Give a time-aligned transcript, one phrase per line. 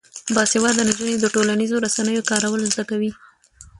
[0.35, 3.11] باسواده نجونې د ټولنیزو رسنیو کارول زده کوي.